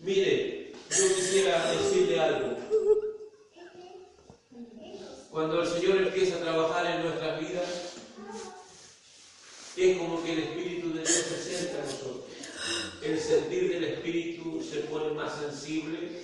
mire, 0.00 0.72
yo 0.90 1.14
quisiera 1.14 1.72
decirle 1.72 2.20
algo. 2.20 2.56
Cuando 5.30 5.62
el 5.62 5.68
Señor 5.68 5.96
empieza 5.96 6.36
a 6.36 6.40
trabajar 6.40 6.86
en 6.86 7.02
nuestras 7.02 7.40
vidas, 7.40 7.68
es 9.76 9.98
como 9.98 10.22
que 10.22 10.32
el 10.32 10.38
Espíritu 10.38 10.92
de 10.92 11.00
Dios 11.00 11.10
se 11.10 11.34
acerca 11.34 11.82
a 11.82 11.84
nosotros. 11.84 12.24
El 13.02 13.18
sentir 13.18 13.68
del 13.72 13.84
Espíritu 13.84 14.62
se 14.62 14.80
pone 14.82 15.12
más 15.12 15.32
sensible, 15.40 16.22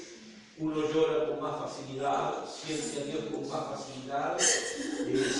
uno 0.58 0.88
llora 0.92 1.26
con 1.26 1.40
más 1.40 1.58
facilidad, 1.61 2.44
siente 2.46 3.00
a 3.00 3.04
Dios 3.04 3.24
con 3.32 3.48
más 3.48 3.78
facilidad, 3.80 4.38
eh, 4.40 5.32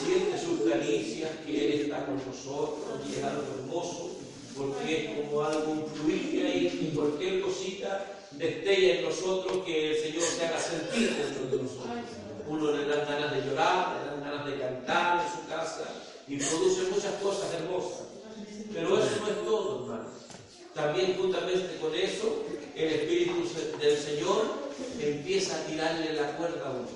sus 0.71 0.79
caricias, 0.79 1.31
que 1.45 1.67
Él 1.67 1.81
está 1.83 2.07
con 2.07 2.17
nosotros, 2.17 3.01
y 3.09 3.19
es 3.19 3.25
algo 3.25 3.43
hermoso, 3.59 4.11
porque 4.57 4.97
es 4.97 5.19
como 5.19 5.43
algo 5.43 5.75
influir 5.75 6.47
ahí, 6.47 6.91
y 6.91 6.97
cualquier 6.97 7.41
cosita 7.41 8.07
destella 8.33 8.99
en 9.01 9.05
nosotros 9.05 9.65
que 9.65 9.91
el 9.91 10.03
Señor 10.03 10.23
se 10.23 10.47
haga 10.47 10.61
sentir 10.61 11.15
dentro 11.17 11.57
de 11.57 11.63
nosotros. 11.63 11.97
Uno 12.49 12.73
le 12.73 12.85
dan 12.87 13.07
ganas 13.07 13.35
de 13.35 13.51
llorar, 13.51 13.97
le 13.97 14.11
dan 14.11 14.21
ganas 14.31 14.47
de 14.47 14.59
cantar 14.59 15.25
en 15.25 15.33
su 15.33 15.49
casa, 15.49 15.85
y 16.29 16.37
produce 16.37 16.83
muchas 16.91 17.15
cosas 17.23 17.53
hermosas. 17.55 18.07
Pero 18.73 18.99
eso 18.99 19.11
no 19.21 19.29
es 19.29 19.45
todo, 19.45 19.85
hermano. 19.85 20.11
También 20.75 21.17
juntamente 21.17 21.77
con 21.81 21.95
eso, 21.95 22.45
el 22.77 22.89
Espíritu 22.89 23.35
del 23.81 23.99
Señor 23.99 24.45
empieza 25.01 25.57
a 25.57 25.67
tirarle 25.67 26.15
la 26.15 26.37
cuerda 26.37 26.69
a 26.69 26.71
uno. 26.71 26.89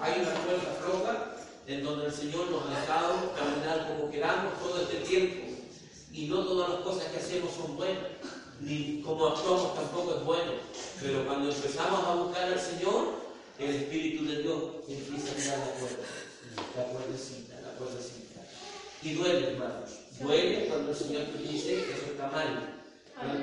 Hay 0.00 0.20
una 0.20 0.30
cuerda 0.30 0.78
floja 0.82 1.37
en 1.68 1.84
donde 1.84 2.06
el 2.06 2.12
Señor 2.12 2.50
nos 2.50 2.64
ha 2.66 2.80
dejado 2.80 3.34
caminar 3.36 3.86
como 3.88 4.10
queramos 4.10 4.58
todo 4.58 4.80
este 4.80 4.96
tiempo. 5.06 5.48
Y 6.10 6.26
no 6.26 6.44
todas 6.44 6.70
las 6.70 6.80
cosas 6.80 7.04
que 7.12 7.18
hacemos 7.18 7.54
son 7.54 7.76
buenas, 7.76 8.04
ni 8.60 9.02
como 9.02 9.28
actuamos 9.28 9.74
tampoco 9.74 10.16
es 10.16 10.24
bueno. 10.24 10.52
Pero 11.00 11.26
cuando 11.26 11.50
empezamos 11.50 12.04
a 12.06 12.14
buscar 12.14 12.44
al 12.44 12.58
Señor, 12.58 13.14
el 13.58 13.74
Espíritu 13.74 14.24
de 14.24 14.42
Dios 14.42 14.62
empieza 14.88 15.30
a 15.30 15.34
tirar 15.34 15.58
la 15.58 15.72
cuerda. 15.78 16.04
La 16.74 16.84
cuerdecita, 16.84 17.60
la 17.60 17.72
cuerdecita. 17.76 18.40
Y 19.02 19.12
duele, 19.12 19.52
hermanos. 19.52 19.90
Duele 20.18 20.66
cuando 20.68 20.90
el 20.90 20.96
Señor 20.96 21.24
te 21.24 21.38
dice 21.38 21.84
que 21.84 21.92
eso 21.92 22.12
está 22.12 22.30
mal. 22.30 22.80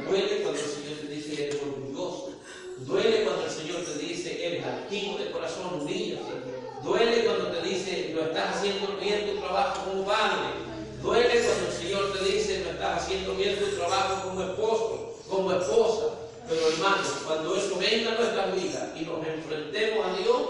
Duele 0.10 0.42
cuando 0.42 0.60
el 0.60 0.68
Señor 0.68 0.98
te 1.00 1.08
dice 1.08 1.44
eres 1.44 1.62
orgulloso. 1.62 2.32
Duele 2.80 3.24
cuando 3.24 3.46
el 3.46 3.52
Señor 3.52 3.82
te 3.84 4.00
dice 4.00 4.48
eres 4.48 4.66
altivo 4.66 5.20
de 5.20 5.32
corazón, 5.32 5.80
humíllate. 5.80 6.65
Duele 6.84 7.26
cuando 7.26 7.48
te 7.48 7.68
dice 7.68 8.12
no 8.14 8.22
estás 8.22 8.58
haciendo 8.58 8.98
bien 8.98 9.32
tu 9.32 9.40
trabajo 9.40 9.90
como 9.90 10.06
padre. 10.06 10.66
Duele 11.02 11.42
cuando 11.42 11.68
el 11.68 11.74
Señor 11.74 12.14
te 12.14 12.24
dice 12.26 12.62
no 12.64 12.72
estás 12.72 13.04
haciendo 13.04 13.36
bien 13.36 13.58
tu 13.60 13.66
trabajo 13.76 14.30
como 14.30 14.44
esposo, 14.44 15.20
como 15.30 15.52
esposa. 15.52 16.06
Pero 16.48 16.68
hermanos, 16.68 17.08
cuando 17.26 17.56
eso 17.56 17.78
venga 17.78 18.12
a 18.12 18.16
nuestras 18.16 18.56
vidas 18.56 18.90
y 18.96 19.06
nos 19.06 19.26
enfrentemos 19.26 20.06
a 20.06 20.16
Dios, 20.16 20.42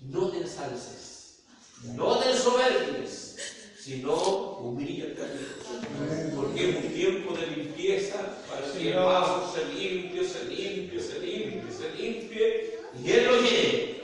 no 0.00 0.28
te 0.30 0.38
ensalces, 0.38 1.40
no 1.82 2.18
te 2.18 2.30
ensoberbies, 2.30 3.36
sino 3.80 4.14
humíllate 4.14 5.20
a 5.20 5.26
Dios. 5.26 6.34
Porque 6.36 6.70
es 6.70 6.76
un 6.76 6.92
tiempo 6.92 7.34
de 7.34 7.46
limpieza 7.48 8.36
para 8.48 8.72
que 8.72 8.90
el 8.90 8.96
vaso 8.96 9.52
se 9.52 9.64
limpie, 9.74 10.24
se 10.24 10.44
limpie, 10.44 11.00
se 11.00 11.18
limpie, 11.18 11.72
se 11.72 11.90
limpie 12.00 12.78
y 13.02 13.10
Él 13.10 13.26
lo 13.26 13.40
llene. 13.40 13.97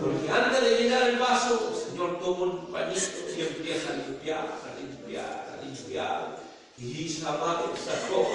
Porque 0.00 0.30
antes 0.30 0.60
de 0.60 0.82
llenar 0.82 1.10
el 1.10 1.18
vaso, 1.18 1.72
el 1.72 1.90
Señor 1.90 2.18
toma 2.20 2.52
un 2.52 2.66
pañito 2.72 3.00
y 3.36 3.40
empieza 3.40 3.92
a 3.92 3.96
limpiar, 3.96 4.46
a 4.46 4.80
limpiar, 4.80 5.58
a 5.58 5.64
limpiar. 5.64 6.42
Y 6.78 7.04
Isabel 7.04 7.70
sacó 7.78 8.26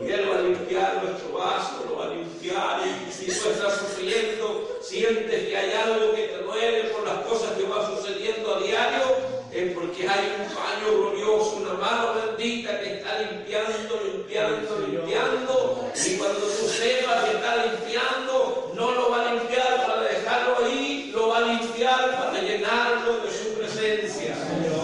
y 0.00 0.10
Él 0.12 0.30
va 0.30 0.38
a 0.38 0.42
limpiar 0.42 1.02
nuestro 1.02 1.32
vaso, 1.32 1.84
lo 1.88 1.96
va 1.96 2.04
a 2.06 2.14
limpiar. 2.14 2.82
Y 2.86 3.12
si 3.12 3.26
tú 3.26 3.48
estás 3.48 3.78
sufriendo, 3.78 4.78
sientes 4.82 5.48
que 5.48 5.56
hay 5.56 5.72
algo 5.72 6.14
que 6.14 6.28
te 6.28 6.38
duele 6.38 6.84
por 6.90 7.04
las 7.06 7.24
cosas 7.26 7.52
que 7.56 7.64
van 7.64 7.96
sucediendo 7.96 8.54
a 8.54 8.60
diario, 8.60 9.34
es 9.50 9.72
porque 9.72 10.08
hay 10.08 10.34
un 10.38 10.54
paño 10.54 10.98
glorioso, 10.98 11.56
una 11.56 11.74
mano 11.74 12.14
bendita 12.14 12.80
que 12.80 12.94
está 12.94 13.20
limpiando, 13.20 14.00
limpiando, 14.04 14.86
limpiando. 14.86 15.90
Y 15.94 16.16
cuando 16.16 16.40
tú 16.40 16.68
sepas 16.68 17.24
que 17.24 17.36
está 17.36 17.66
limpiando, 17.66 18.72
no 18.74 18.92
lo 18.92 19.10
va 19.10 19.28
a 19.28 19.34
limpiar 19.34 19.86
para 19.86 20.02
dejarlo 20.02 20.66
ahí, 20.66 21.10
lo 21.14 21.28
va 21.28 21.38
a 21.38 21.40
limpiar 21.40 22.16
para 22.16 22.40
llenarlo 22.40 23.18
de 23.18 23.30
su 23.30 23.54
presencia, 23.54 24.36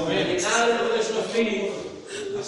para 0.06 0.20
llenarlo 0.22 0.88
de 0.96 1.02
su 1.02 1.18
espíritu. 1.18 1.90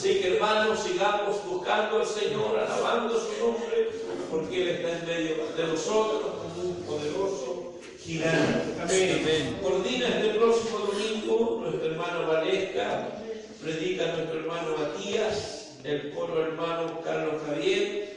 Hermanos, 0.05 0.81
sigamos 0.81 1.45
buscando 1.47 2.01
al 2.01 2.07
Señor, 2.07 2.59
alabando 2.59 3.15
su 3.15 3.45
nombre, 3.45 3.91
porque 4.31 4.63
Él 4.63 4.69
está 4.69 4.99
en 4.99 5.07
medio 5.07 5.47
de 5.57 5.67
nosotros 5.67 6.23
como 6.43 6.69
un 6.71 6.75
poderoso 6.83 7.75
gigante. 8.01 8.81
Amén. 8.83 9.59
Coordina 9.63 10.09
este 10.09 10.31
próximo 10.31 10.79
domingo 10.79 11.61
nuestro 11.63 11.91
hermano 11.93 12.27
Valesca, 12.27 13.09
predica 13.63 14.07
nuestro 14.07 14.41
hermano 14.41 14.77
Matías, 14.77 15.77
el 15.85 16.11
coro 16.11 16.47
hermano 16.47 17.01
Carlos 17.05 17.41
Javier, 17.47 18.17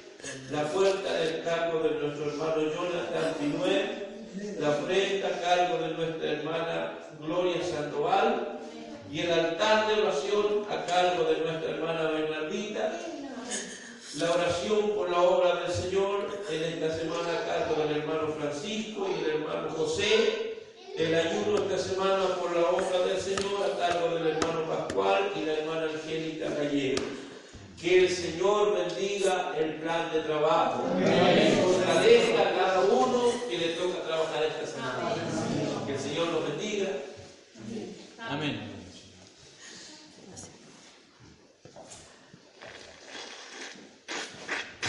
la 0.52 0.64
puerta 0.70 1.14
del 1.14 1.44
cargo 1.44 1.80
de 1.82 2.00
nuestro 2.00 2.32
hermano 2.32 2.62
Jonathan 2.62 3.36
Pinuel, 3.40 4.58
la 4.60 4.70
ofrenda 4.70 5.28
a 5.28 5.42
cargo 5.42 5.88
de 5.88 5.94
nuestra 5.94 6.32
hermana 6.32 6.98
Gloria 7.22 7.64
Sandoval 7.64 8.60
y 9.16 9.22
el 9.22 9.32
altar 9.32 9.88
de 9.88 10.02
oración 10.02 10.66
a 10.70 10.86
cargo 10.86 11.24
de 11.24 11.38
nuestra 11.40 11.72
hermana 11.72 12.12
Bernardita, 12.12 13.00
la 14.18 14.32
oración 14.32 14.90
por 14.94 15.10
la 15.10 15.22
obra 15.22 15.62
del 15.62 15.72
Señor 15.72 16.28
en 16.50 16.64
esta 16.64 16.98
semana 17.00 17.30
a 17.32 17.46
cargo 17.46 17.82
del 17.82 18.02
hermano 18.02 18.34
Francisco 18.38 19.08
y 19.10 19.24
el 19.24 19.36
hermano 19.38 19.70
José, 19.70 20.58
el 20.98 21.16
ayuno 21.16 21.64
esta 21.64 21.78
semana 21.78 22.26
por 22.42 22.58
la 22.58 22.68
obra 22.68 23.08
del 23.08 23.22
Señor 23.22 23.64
a 23.64 23.80
cargo 23.80 24.16
del 24.16 24.36
hermano 24.36 24.64
Pascual 24.64 25.32
y 25.34 25.46
la 25.46 25.54
hermana 25.54 25.88
Angélica 25.94 26.50
Gallego. 26.50 27.04
Que 27.82 28.00
el 28.00 28.10
Señor 28.10 28.76
bendiga 28.76 29.54
el 29.58 29.76
plan 29.76 30.12
de 30.12 30.22
trabajo. 30.24 30.84
Que 31.00 31.62
fortalezca 31.64 32.42
a 32.42 32.56
cada 32.58 32.82
uno 32.82 33.32
que 33.50 33.58
le 33.60 33.68
toca 33.76 34.02
trabajar 34.06 34.44
esta 34.44 34.68
semana. 34.68 35.16
Que 35.86 35.94
el 35.94 36.00
Señor 36.00 36.28
los 36.34 36.50
bendiga. 36.50 36.90
Amén. 38.20 38.75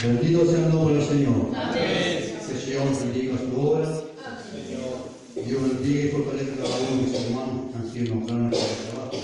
Bendito 0.02 0.44
sea 0.44 0.66
el 0.66 0.72
nombre 0.72 0.96
del 0.96 1.08
Señor. 1.08 1.52
Que 1.72 2.34
el 2.52 2.60
Señor 2.60 2.98
bendiga 3.00 3.38
su 3.38 3.60
obra. 3.60 3.88
Dios 5.34 5.62
bendiga 5.62 6.00
y 6.00 6.08
fortalezca 6.08 6.56
cada 6.56 6.76
uno 6.76 6.90
de 6.90 7.02
mis 7.02 7.14
hermanos 7.14 7.70
que 7.70 7.78
han 7.78 7.92
sido 7.92 8.14
nombrados 8.14 8.58
para 8.58 8.72
el 8.72 8.78
trabajo. 8.90 9.16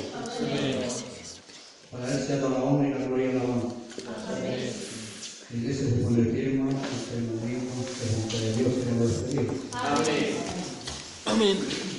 Para 1.90 2.12
Él 2.12 2.26
sea 2.26 2.40
toda 2.40 2.58
la 2.58 2.64
honra 2.64 2.88
y 2.88 2.90
la 2.90 3.06
gloria 3.06 3.30
y 3.30 3.32
la 3.34 3.40
alabanza. 3.40 3.74
La 5.50 5.58
iglesia 5.58 5.86
se 5.86 5.92
pone 5.96 6.24
firma, 6.24 6.64
momento, 6.64 7.72
que 8.30 8.38
de 8.38 8.52
Dios 8.56 8.72
despedir. 9.00 9.50
Amén. 11.26 11.56
Amén. 11.56 11.91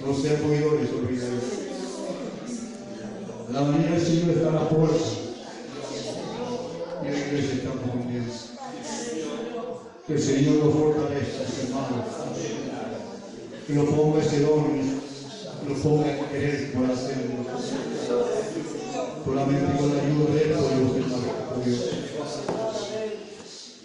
No 0.00 0.14
se 0.14 0.30
han 0.30 0.36
podido 0.42 0.70
resolver. 0.70 1.18
La 3.52 3.62
unidad 3.62 3.90
del 3.90 4.06
Señor 4.06 4.30
está 4.30 4.50
la 4.50 4.68
puerta. 4.68 4.96
Y 7.02 7.04
la 7.04 7.18
iglesia 7.18 7.54
está 7.54 7.70
con 7.70 8.12
Dios. 8.12 8.50
Que 10.06 10.12
el 10.14 10.22
Señor 10.22 10.54
lo 10.56 10.70
fortalezca, 10.70 11.42
hermanos. 11.62 12.06
Que 13.66 13.74
lo 13.74 13.84
ponga 13.86 14.22
ese 14.22 14.40
don, 14.40 14.64
lo 15.68 15.74
ponga 15.74 16.10
en 16.10 16.24
querer 16.26 16.72
por 16.72 16.84
hacerlo. 16.90 17.44
Solamente 19.24 19.78
con 19.78 19.96
la 19.96 20.02
ayuda 20.02 20.34
de 20.34 20.40
Él 20.42 20.52
podemos 20.52 20.96
estar 20.96 21.20
con 21.48 21.62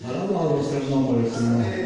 Alabado 0.10 0.64
sea 0.64 0.80
el 0.80 0.90
nombre 0.90 1.22
del 1.24 1.32
Señor. 1.34 1.83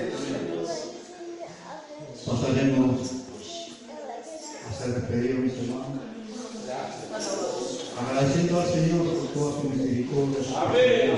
Amén. 10.57 11.13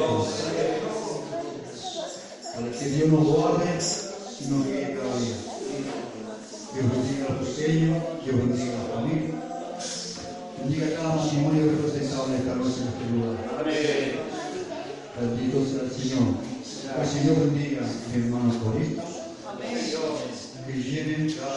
Para 2.56 2.72
que 2.72 2.86
Dios 2.90 3.10
nos 3.10 3.24
guarde 3.26 3.66
y 4.40 4.48
nos 4.48 4.66
guíe 4.66 4.98
cada 5.00 5.20
día. 5.20 5.38
Dios 6.74 6.86
bendiga 6.92 7.26
a 7.30 7.34
los 7.40 7.56
Dios 7.56 8.36
bendiga 8.36 8.74
a 8.74 8.84
la 8.84 8.90
familia. 8.96 9.32
Bendiga 10.60 10.88
a 10.88 10.90
cada 10.92 11.16
matrimonio 11.16 11.72
representado 11.72 12.26
en 12.28 12.34
esta 12.36 12.56
noche 12.56 12.82
en 12.82 12.88
este 12.90 13.06
lugar. 13.16 13.36
Amén. 13.60 14.20
Bendito 15.20 15.58
sea 15.66 15.84
el 15.84 15.92
Señor. 15.92 16.36
Pues 16.96 17.08
el 17.08 17.22
Señor 17.22 17.36
bendiga 17.40 17.82
a 17.82 17.88
mis 17.88 18.26
hermanos. 18.26 18.56
Amén. 18.68 18.98
Que 20.68 20.74
llenen 20.74 21.34
cada 21.34 21.56